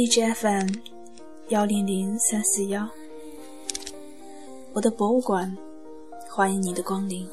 [0.00, 0.66] 荔枝 FM
[1.50, 2.88] 幺零零三四幺，
[4.72, 5.54] 我的博物馆，
[6.26, 7.28] 欢迎你的光临。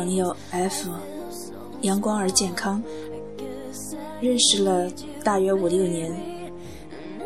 [0.00, 0.88] 朋友 F，
[1.82, 2.82] 阳光而健康，
[4.18, 4.90] 认识了
[5.22, 6.10] 大约五六年，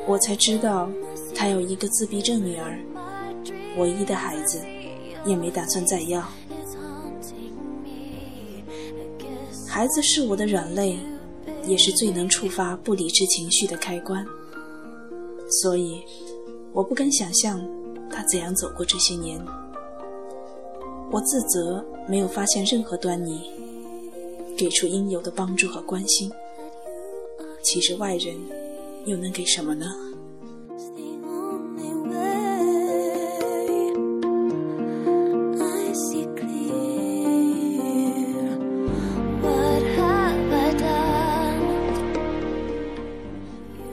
[0.09, 0.91] 我才知道
[1.37, 2.77] 她有一个自闭症女儿，
[3.79, 4.61] 唯一的孩子，
[5.25, 6.21] 也没打算再要。
[9.69, 10.99] 孩子是我的软肋，
[11.65, 14.27] 也是最能触发不理智情绪的开关，
[15.63, 16.03] 所以
[16.73, 17.65] 我不敢想象
[18.11, 19.41] 他怎样走过这些年。
[21.13, 23.51] 我自责没有发现任何端倪，
[24.57, 26.31] 给出应有的帮助和关心。
[27.63, 28.37] 其实外人
[29.07, 29.87] 又能给什么呢？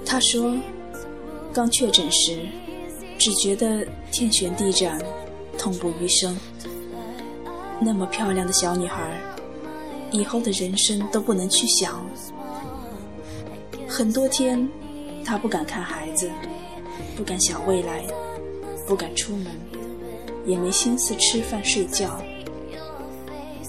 [0.05, 0.53] 他说，
[1.53, 2.45] 刚确诊时
[3.17, 5.01] 只觉得天旋地转，
[5.57, 6.37] 痛不欲生。
[7.83, 9.19] 那么漂亮的小女孩，
[10.11, 12.05] 以后的人生都不能去想。
[13.87, 14.69] 很多天，
[15.25, 16.29] 她不敢看孩子，
[17.17, 18.05] 不敢想未来，
[18.87, 19.47] 不敢出门，
[20.45, 22.21] 也没心思吃饭睡觉。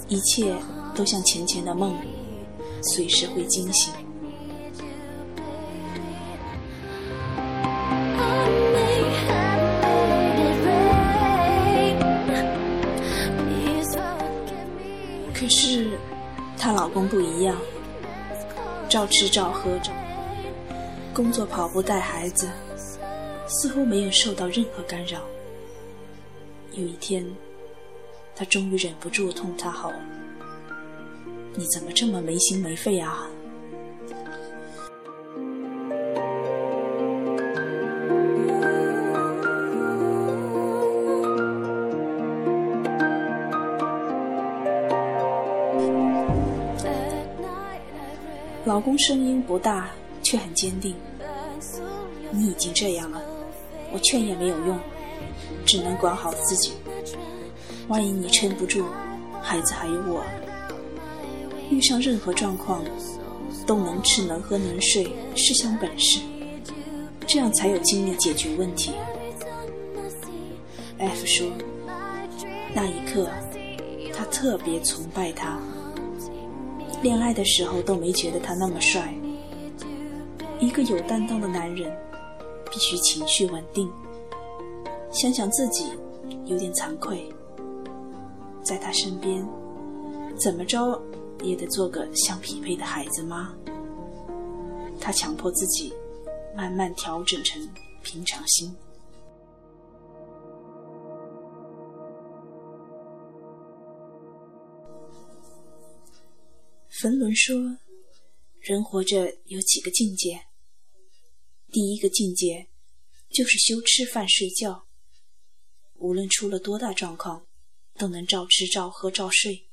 [0.09, 0.55] 一切
[0.95, 1.97] 都像浅浅的梦，
[2.83, 3.95] 随时会惊醒。
[15.53, 15.99] 是，
[16.57, 17.57] 她老公不一样，
[18.89, 19.93] 照吃照喝着，
[21.15, 22.49] 工作跑步带孩子，
[23.47, 25.21] 似乎没有受到任何干扰。
[26.73, 27.25] 有一天，
[28.35, 29.93] 她终于忍不住痛他吼
[31.55, 33.29] ：“你怎么这么没心没肺啊？”
[48.73, 49.91] 老公声音不大，
[50.23, 50.97] 却很坚定。
[52.31, 53.21] 你已经这样了，
[53.93, 54.81] 我劝也没有用，
[55.67, 56.73] 只能管好自己。
[57.89, 58.87] 万一你撑不住，
[59.43, 60.25] 孩子还有我。
[61.69, 62.83] 遇上任何状况，
[63.67, 66.21] 都能吃能喝能睡是项本事，
[67.27, 68.93] 这样才有精力解决问题。
[70.97, 71.47] F 说，
[72.73, 73.29] 那一刻，
[74.17, 75.61] 他特别崇拜他。
[77.03, 79.13] 恋爱的时候都没觉得他那么帅。
[80.61, 81.93] 一个有担当的男人，
[82.71, 83.91] 必须情绪稳定。
[85.11, 85.87] 想想自己，
[86.45, 87.29] 有点惭愧。
[88.63, 89.45] 在他身边，
[90.39, 91.03] 怎么着
[91.43, 93.53] 也得做个相匹配的孩子妈。
[95.01, 95.93] 他强迫自己，
[96.57, 97.61] 慢慢调整成
[98.05, 98.73] 平常心。
[107.03, 107.79] 冯仑说
[108.63, 110.47] ：“人活着有几个境界。
[111.73, 112.69] 第一个境界
[113.29, 114.87] 就是修吃饭睡觉，
[115.95, 117.49] 无论出了多大状况，
[117.95, 119.69] 都能照吃照喝照睡，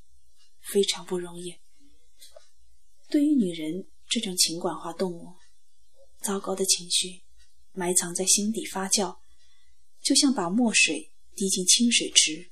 [0.59, 1.57] 非常不容易。
[3.11, 5.35] 对于女人这种情感化动物，
[6.23, 7.21] 糟糕的情绪
[7.73, 9.19] 埋藏在心底发酵，
[10.01, 12.49] 就像把墨水滴进清水池，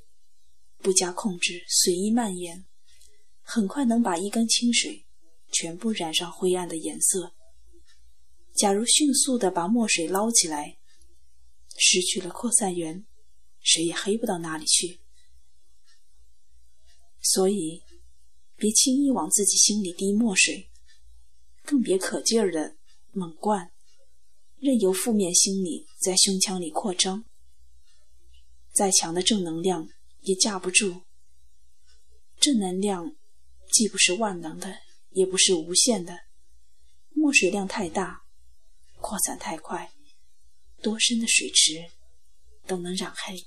[0.77, 2.65] 不加控制，随意蔓延。”
[3.49, 5.05] 很快能把一缸清水
[5.53, 7.33] 全部染上灰暗的颜色。
[8.53, 10.77] 假如迅速的把墨水捞起来，
[11.77, 13.05] 失去了扩散源，
[13.61, 14.99] 谁也黑不到哪里去。
[17.21, 17.83] 所以，
[18.57, 20.69] 别轻易往自己心里滴墨水，
[21.63, 22.75] 更别可劲儿的
[23.13, 23.71] 猛灌，
[24.59, 27.23] 任由负面心理在胸腔里扩张。
[28.73, 29.87] 再强的正能量
[30.23, 31.03] 也架不住。
[32.41, 33.15] 正能量。
[33.77, 34.79] 既不是万能的，
[35.11, 36.21] 也不是无限的。
[37.13, 38.23] 墨水量太大，
[38.99, 39.91] 扩散太快，
[40.81, 41.85] 多深的水池
[42.65, 43.45] 都能染黑。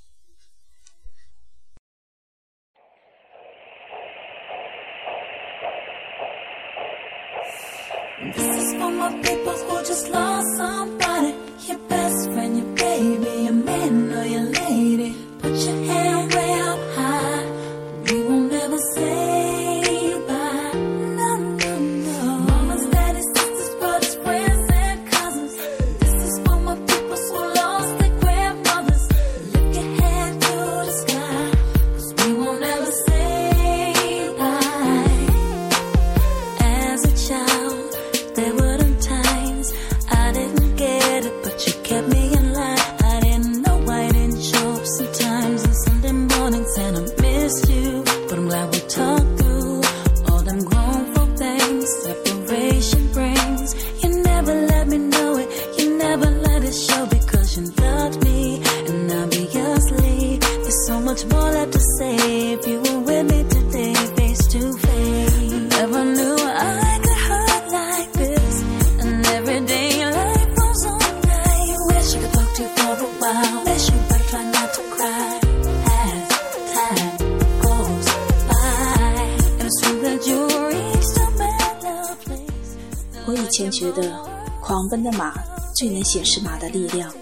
[85.12, 85.34] 马
[85.74, 87.12] 最能显示马的力量，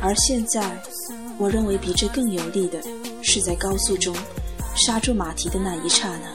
[0.00, 0.80] 而现在
[1.38, 2.80] 我认为比这更有力的
[3.22, 4.14] 是在高速中
[4.74, 6.28] 刹住马蹄的那一刹那，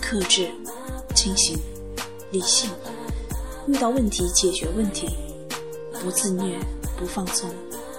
[0.00, 0.50] 克制、
[1.14, 1.58] 清醒、
[2.30, 2.70] 理性，
[3.66, 5.08] 遇到问题解决问题，
[6.00, 6.58] 不自虐、
[6.98, 7.50] 不放纵、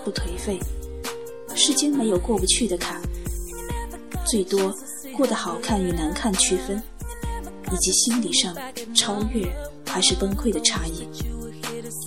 [0.03, 0.59] 不颓废。
[1.55, 3.01] 世间没有过不去的坎，
[4.25, 4.73] 最多
[5.15, 6.81] 过得好看与难看区分。
[7.73, 8.53] 以及心理上
[8.93, 9.49] 超越
[9.85, 11.07] 还是崩溃的差异，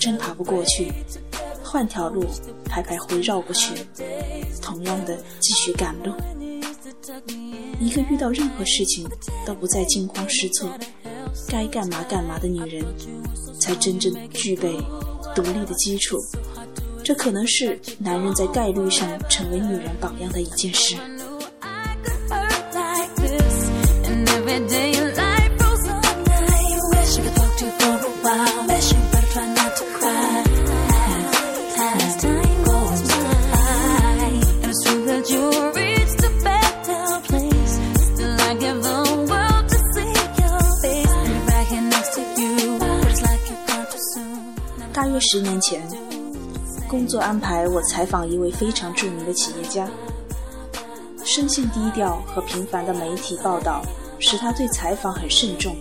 [0.04, 0.92] 真爬不过去，
[1.62, 2.26] 换条路
[2.66, 3.72] 排排回绕过去，
[4.60, 6.12] 同样的继续赶路。
[7.80, 9.08] 一个遇到任何事情
[9.46, 10.68] 都不再惊慌失措，
[11.48, 12.84] 该干嘛干嘛的女人，
[13.58, 14.76] 才真正具备
[15.34, 16.18] 独立的基础。
[17.02, 20.96] 这可能是男人在概率上成为女人榜样的一件事。
[45.26, 45.80] 十年前，
[46.86, 49.88] 工作安排我采访一位非常著名的企业家。
[51.24, 53.82] 生性低调和频繁的媒体报道
[54.18, 55.74] 使他对采访很慎重。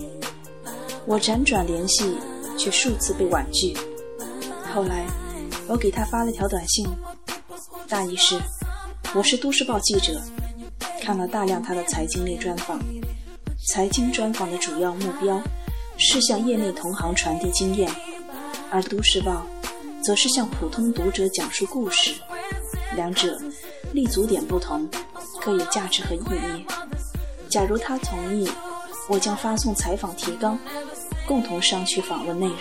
[1.05, 2.17] 我辗转联系，
[2.57, 3.75] 却数次被婉拒。
[4.73, 5.05] 后来，
[5.67, 6.87] 我给他发了条短信，
[7.89, 8.39] 大意是：
[9.13, 10.21] 我是都市报记者，
[11.01, 12.79] 看了大量他的财经类专访。
[13.67, 15.41] 财经专访的主要目标
[15.97, 17.91] 是向业内同行传递经验。
[18.73, 19.45] 而《都市报》
[20.03, 22.11] 则是向普通读者讲述故事，
[22.95, 23.39] 两者
[23.91, 24.89] 立足点不同，
[25.45, 26.65] 各有价值和意义。
[27.47, 28.49] 假如他同意，
[29.07, 30.57] 我将发送采访提纲，
[31.27, 32.57] 共同商榷访问内容。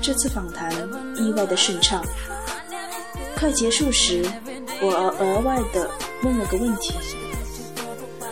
[0.00, 0.72] 这次访谈
[1.18, 2.02] 意外的顺畅。
[3.36, 4.24] 快结束时，
[4.80, 5.90] 我额外的
[6.22, 6.94] 问了个问题：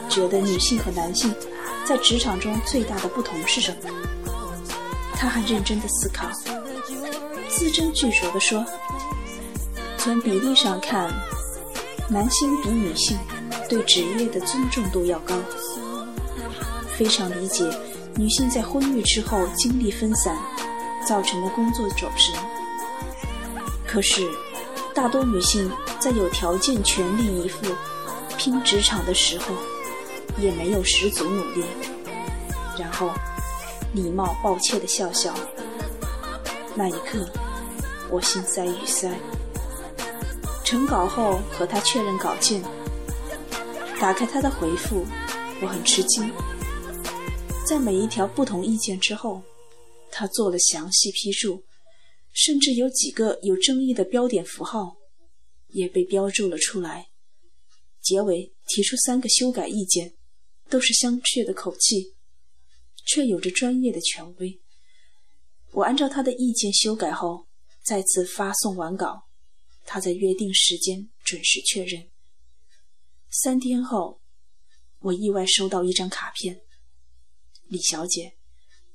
[0.09, 1.35] 觉得女性和男性
[1.85, 3.91] 在职场中最大的不同是什么？
[5.21, 6.31] 他很认真的思考，
[7.47, 8.65] 字斟句酌地说
[9.99, 11.13] ：“从比例上看，
[12.09, 13.19] 男性比女性
[13.69, 15.35] 对职业的尊重度要高。
[16.97, 17.71] 非常理解
[18.17, 20.39] 女性在婚育之后精力分散
[21.07, 22.35] 造成的工作走神。
[23.87, 24.27] 可是，
[24.95, 27.67] 大多女性在有条件全力以赴
[28.39, 29.55] 拼职场的时候，
[30.39, 31.63] 也没有十足努力。
[32.79, 33.11] 然后。”
[33.93, 35.35] 礼貌抱歉的笑笑，
[36.77, 37.29] 那一刻，
[38.09, 39.13] 我心塞语塞。
[40.65, 42.63] 成稿后和他确认稿件，
[44.01, 45.05] 打开他的回复，
[45.61, 46.31] 我很吃惊。
[47.67, 49.43] 在每一条不同意见之后，
[50.13, 51.65] 他做了详细批注，
[52.33, 54.97] 甚至有几个有争议的标点符号
[55.71, 57.09] 也被标注了出来。
[58.01, 60.13] 结尾提出三个修改意见，
[60.69, 62.15] 都是相确的口气。
[63.13, 64.61] 却有着专业的权威。
[65.73, 67.49] 我按照他的意见修改后，
[67.83, 69.27] 再次发送完稿，
[69.85, 72.09] 他在约定时间准时确认。
[73.31, 74.21] 三天后，
[75.01, 76.61] 我意外收到一张卡片
[77.67, 78.37] ：“李小姐，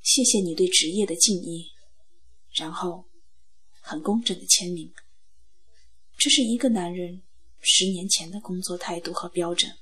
[0.01, 1.71] 谢谢你对职业的敬意。”
[2.55, 3.05] 然后，
[3.81, 4.93] 很工整的签名。
[6.17, 7.21] 这是一个男人
[7.59, 9.77] 十年前的工作态度和标准。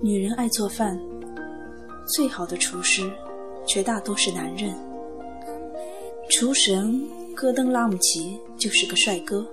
[0.00, 0.98] 女人爱做饭
[2.06, 3.02] 最好的厨师，
[3.66, 4.74] 绝大多是男人。
[6.30, 7.02] 厨神
[7.40, 9.46] 戈登·拉姆齐就是个帅哥。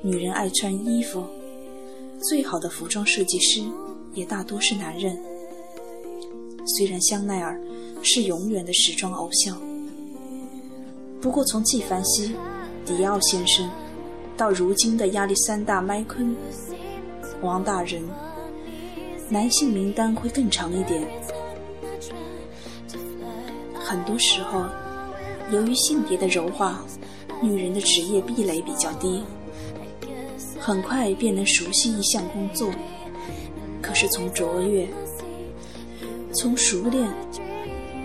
[0.00, 1.22] 女人爱穿衣服，
[2.22, 3.60] 最好的服装设计师
[4.14, 5.14] 也大多是男人。
[6.64, 7.60] 虽然香奈儿
[8.02, 9.60] 是永远的时装偶像，
[11.20, 12.34] 不过从纪梵希、
[12.86, 13.70] 迪奥先生
[14.34, 16.34] 到如今的亚历山大·麦昆、
[17.42, 18.02] 王大仁，
[19.28, 21.06] 男性名单会更长一点。
[23.74, 24.64] 很多时候，
[25.50, 26.84] 由于性别的柔化，
[27.40, 29.22] 女人的职业壁垒比较低，
[30.58, 32.70] 很快便能熟悉一项工作。
[33.80, 34.86] 可是从卓越、
[36.34, 37.08] 从熟练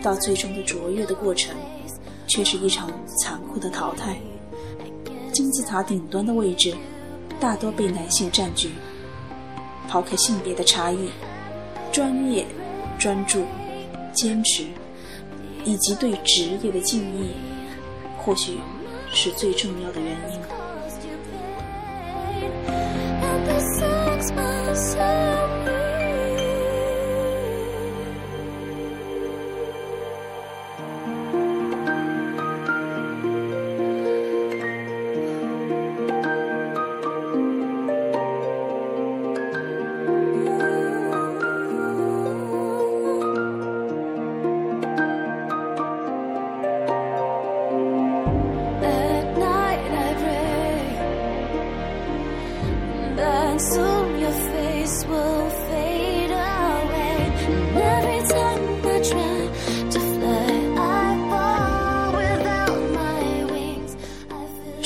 [0.02, 1.54] 到最终的卓越的过程，
[2.28, 4.18] 却是一场残酷的淘汰。
[5.34, 6.74] 金字塔顶端的位置，
[7.40, 8.72] 大多被男性占据。
[9.90, 11.10] 抛开性别的差异，
[11.92, 12.46] 专业、
[12.98, 13.44] 专注、
[14.14, 14.66] 坚持。
[15.66, 17.34] 以及对职业的敬意，
[18.18, 18.60] 或许
[19.12, 20.40] 是最重要的原因。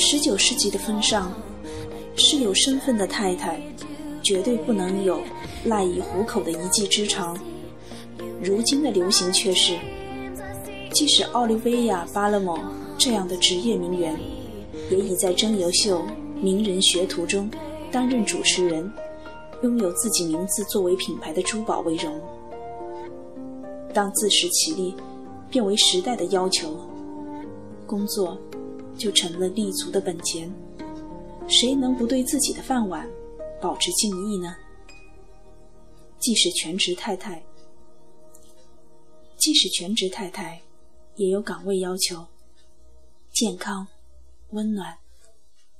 [0.00, 1.32] 十九世纪的风尚
[2.16, 3.60] 是有身份的太太
[4.22, 5.20] 绝对不能有
[5.64, 7.38] 赖以糊口的一技之长。
[8.42, 9.76] 如今的流行却是，
[10.92, 12.58] 即使奥利维亚·巴勒蒙
[12.98, 14.18] 这样的职业名媛，
[14.90, 16.02] 也已在真游秀
[16.40, 17.50] 名人学徒中
[17.90, 18.90] 担任主持人，
[19.62, 22.12] 拥有自己名字作为品牌的珠宝为荣。
[23.94, 24.94] 当自食其力
[25.50, 26.76] 变为时代的要求，
[27.86, 28.38] 工作。
[28.98, 30.52] 就成了立足的本钱，
[31.46, 33.08] 谁能不对自己的饭碗
[33.62, 34.56] 保持敬意呢？
[36.18, 37.40] 即使全职太太，
[39.36, 40.60] 即使全职太太，
[41.14, 42.26] 也有岗位要求：
[43.32, 43.86] 健康、
[44.50, 44.98] 温暖，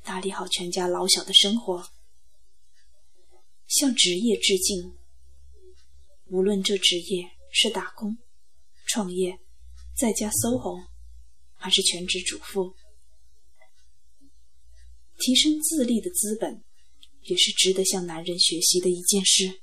[0.04, 1.88] 打理好全家老小的生活，
[3.66, 4.92] 向职业致敬。
[6.30, 8.18] 无论这职业是打工、
[8.86, 9.38] 创业、
[9.96, 10.86] 在家 SOHO，
[11.54, 12.74] 还是全职主妇。
[15.18, 16.62] 提升自立的资本，
[17.22, 19.60] 也是值得向男人学习的一件事。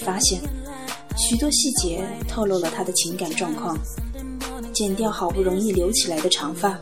[0.00, 0.40] 发现。
[1.16, 3.78] 许多细节透露了他的情感状况。
[4.72, 6.80] 剪掉好不容易留起来的长发，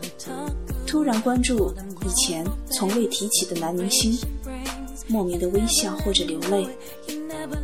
[0.85, 1.73] 突然关注
[2.05, 4.17] 以前从未提起的男明星，
[5.07, 6.67] 莫名的微笑或者流泪，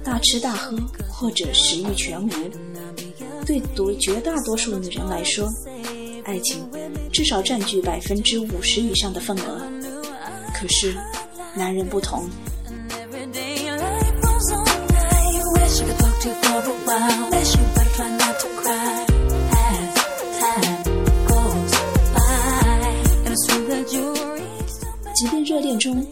[0.04, 0.76] 大吃大喝
[1.08, 2.30] 或者食欲全无。
[3.46, 5.48] 对多绝大多数女人来说，
[6.26, 6.68] 爱情
[7.14, 9.62] 至少占据百分之五十以上的份额。
[10.54, 10.98] 可是，
[11.56, 12.28] 男人不同。
[25.14, 26.06] 即便热恋中，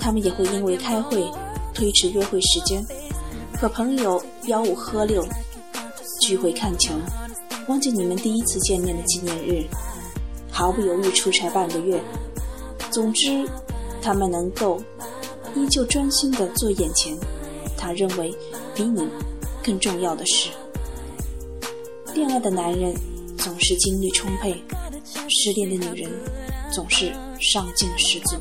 [0.00, 1.24] 他们也会因为开会
[1.72, 2.84] 推迟约会时间，
[3.58, 5.24] 和朋友吆五喝六，
[6.22, 6.94] 聚会看球，
[7.68, 9.64] 忘记你们第一次见面的纪念日，
[10.50, 12.02] 毫不犹豫出差半个月。
[12.90, 13.48] 总之，
[14.02, 14.80] 他们能够
[15.54, 17.16] 依旧专心的做眼前
[17.76, 18.34] 他认为
[18.74, 19.08] 比你。
[19.68, 20.48] 更重要的是，
[22.14, 22.94] 恋爱的男人
[23.36, 24.64] 总是精力充沛，
[25.28, 26.10] 失恋的女人
[26.72, 28.38] 总是上进十足。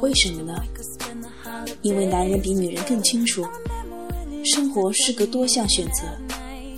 [0.00, 0.62] 为什么呢？
[1.82, 3.44] 因为男人比女人更清楚，
[4.44, 6.04] 生活是个多项选择，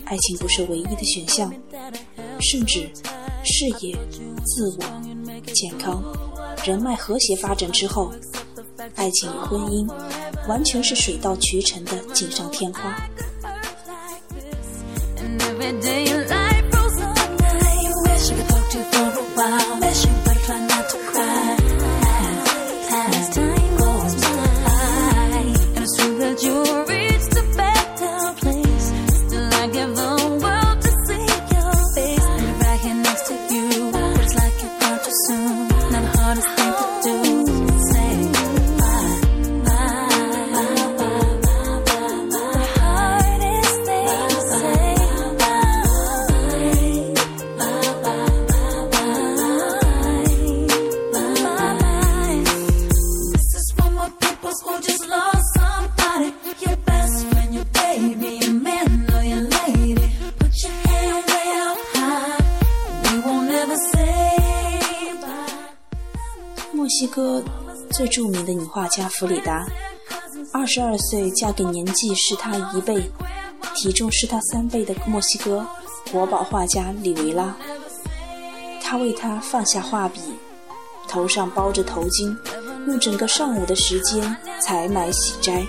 [0.06, 1.52] 爱情不是唯一的选项，
[2.40, 2.90] 甚至
[3.44, 3.94] 事业、
[4.46, 6.02] 自我、健康。
[6.66, 8.12] 人脉和谐发展之后，
[8.96, 9.88] 爱情与婚姻
[10.48, 13.08] 完全是水到渠成的锦上添花。
[66.96, 67.44] 墨西哥
[67.90, 69.66] 最著名的女画家弗里达，
[70.50, 73.10] 二十二岁嫁给年纪是她一倍、
[73.74, 75.66] 体重是她三倍的墨西哥
[76.10, 77.54] 国宝画家里维拉。
[78.80, 80.20] 他为她放下画笔，
[81.06, 82.34] 头上包着头巾，
[82.86, 85.66] 用整个上午的时间采买喜摘，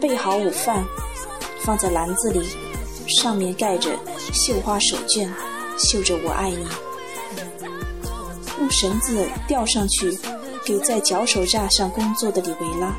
[0.00, 0.84] 备好午饭，
[1.64, 2.46] 放在篮子里，
[3.08, 3.90] 上面盖着
[4.32, 5.28] 绣花手绢，
[5.76, 6.64] 绣着“我爱你”，
[8.60, 10.16] 用绳子吊上去。
[10.64, 12.94] 给在脚手架上工作的里维拉，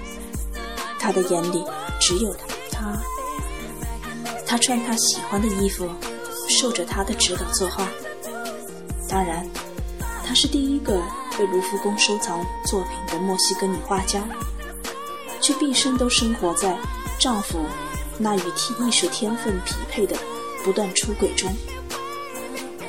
[1.00, 1.64] 他的眼里
[2.00, 2.34] 只有
[2.72, 2.98] 他。
[4.46, 5.90] 他穿他喜欢的衣服，
[6.50, 7.88] 受着他的指导作画。
[9.10, 9.48] 当然，
[10.26, 11.02] 她是第一个
[11.38, 14.24] 被卢浮宫收藏作品的墨西哥女画家，
[15.42, 16.78] 却毕生都生活在
[17.20, 17.60] 丈夫
[18.18, 18.42] 那与
[18.80, 20.16] 艺术天分匹配的
[20.64, 21.52] 不断出轨中。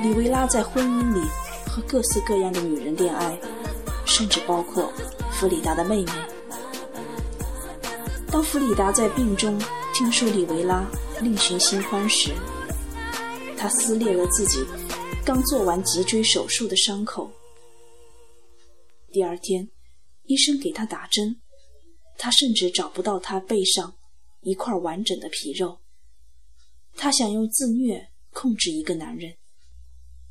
[0.02, 1.20] 里维拉在婚姻里
[1.66, 3.38] 和各式各样的女人恋爱。
[4.16, 4.92] 甚至包括
[5.32, 6.12] 弗里达的妹妹。
[8.30, 9.60] 当弗里达在病中
[9.92, 10.88] 听说里维拉
[11.20, 12.30] 另寻新欢时，
[13.56, 14.64] 他撕裂了自己
[15.24, 17.28] 刚做完脊椎手术的伤口。
[19.10, 19.68] 第二天，
[20.26, 21.40] 医生给他打针，
[22.16, 23.96] 他甚至找不到他背上
[24.42, 25.80] 一块完整的皮肉。
[26.94, 29.34] 他想用自虐控制一个男人，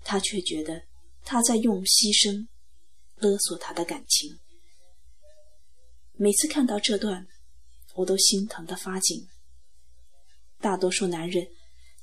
[0.06, 0.84] 他却觉得
[1.26, 2.48] 他在用牺牲。
[3.16, 4.40] 勒索他的感情。
[6.14, 7.28] 每次看到这段，
[7.96, 9.28] 我都心疼的发紧。
[10.60, 11.46] 大多数男人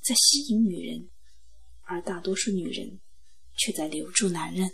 [0.01, 1.09] 在吸引女人，
[1.83, 2.99] 而大多数女人
[3.57, 4.69] 却在留住男人。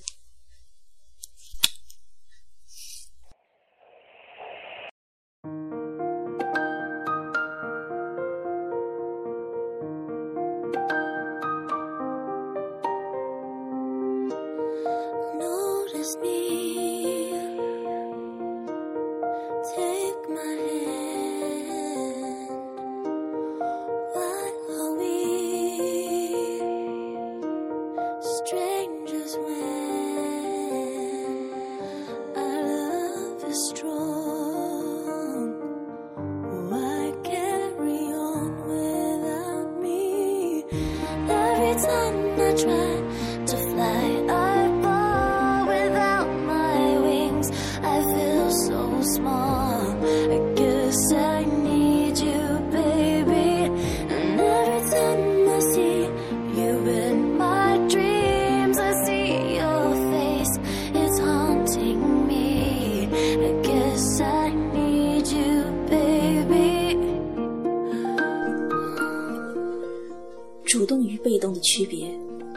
[71.67, 72.09] 区别，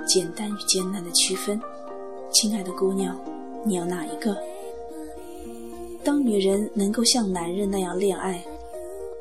[0.07, 1.61] 简单与艰难的区分，
[2.33, 3.19] 亲爱的姑娘，
[3.67, 4.37] 你要哪一个？
[6.05, 8.41] 当女人能够像男人那样恋爱，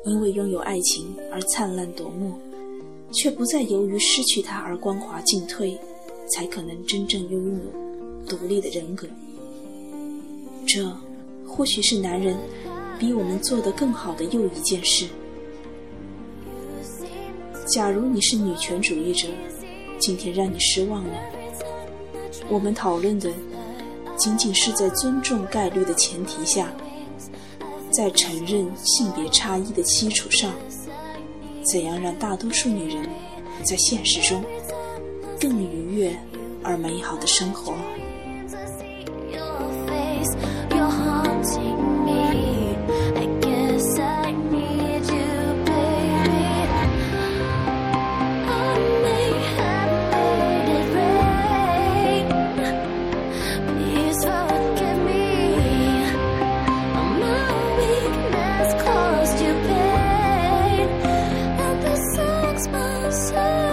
[0.04, 2.34] 因为拥有爱情而灿烂夺目，
[3.10, 5.76] 却不再由于失去它而光滑进退，
[6.28, 9.08] 才可能真正拥有独立的人格。
[10.68, 10.88] 这
[11.44, 12.36] 或许是男人
[12.96, 15.06] 比我们做得更好的又一件事。
[17.66, 19.28] 假如你是女权主义者，
[20.00, 21.14] 今天让你失望了。
[22.48, 23.30] 我们讨论的
[24.16, 26.72] 仅仅是在尊重概率的前提下，
[27.92, 30.50] 在承认性别差异的基础上，
[31.62, 33.08] 怎样让大多数女人
[33.62, 34.42] 在现实中
[35.38, 36.18] 更愉悦
[36.62, 37.74] 而美好的生活。
[63.10, 63.69] sun.